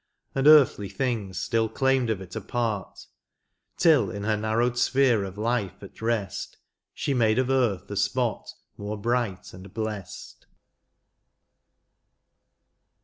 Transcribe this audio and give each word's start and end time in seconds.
And 0.33 0.47
earthly 0.47 0.89
things 0.89 1.37
still 1.39 1.69
claimed 1.69 2.09
of 2.09 2.21
it 2.21 2.35
a 2.35 2.41
part; 2.41 3.05
Till 3.77 4.09
in 4.09 4.23
her 4.23 4.35
narrowed 4.35 4.79
sphere 4.79 5.23
of 5.23 5.37
life 5.37 5.83
at 5.83 6.01
rest. 6.01 6.57
She 6.91 7.13
made 7.13 7.37
of 7.37 7.51
earth 7.51 7.87
a 7.91 7.95
spot, 7.95 8.51
more 8.77 8.97
bright 8.97 9.53
and 9.53 9.71
blest. 9.71 10.47